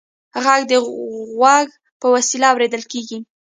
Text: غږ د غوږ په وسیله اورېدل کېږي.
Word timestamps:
غږ 0.43 0.61
د 0.71 0.73
غوږ 1.37 1.67
په 2.01 2.07
وسیله 2.15 2.45
اورېدل 2.51 2.83
کېږي. 2.91 3.19